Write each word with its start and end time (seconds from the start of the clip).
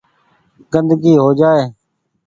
گندگي 0.71 1.13
هو 1.21 1.29
جآئي۔ 1.39 1.63